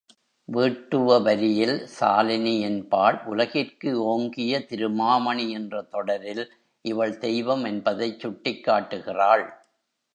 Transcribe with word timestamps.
வேட்டுவ 0.49 1.17
வரியில் 1.21 1.87
சாலினி 1.99 2.59
என்பாள் 2.59 3.23
உலகிற்கு 3.25 3.91
ஓங்கிய 4.05 4.65
திருமாமணி 4.65 5.51
என்ற 5.51 5.81
தொடரில் 5.89 6.43
இவள் 6.85 7.17
தெய்வம் 7.17 7.63
என்பதைச் 7.63 8.19
சுட்டிக் 8.19 8.63
காட்டுகிறாள். 8.63 9.45